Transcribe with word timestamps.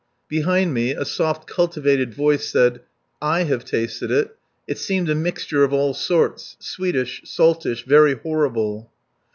Behind 0.27 0.73
me, 0.73 0.93
a 0.93 1.05
soft, 1.05 1.45
cultivated 1.47 2.11
voice 2.11 2.49
said: 2.49 2.81
"I 3.21 3.43
have 3.43 3.63
tasted 3.63 4.09
it. 4.09 4.35
It 4.65 4.79
seemed 4.79 5.09
a 5.11 5.13
mixture 5.13 5.63
of 5.63 5.73
all 5.73 5.93
sorts, 5.93 6.57
sweetish, 6.59 7.21
saltish, 7.25 7.83
very 7.85 8.15
horrible." 8.15 8.89